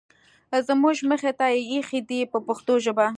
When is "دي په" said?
2.09-2.37